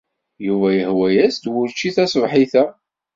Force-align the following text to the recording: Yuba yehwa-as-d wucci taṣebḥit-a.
Yuba 0.45 0.67
yehwa-as-d 0.77 1.45
wucci 1.51 1.89
taṣebḥit-a. 1.95 2.63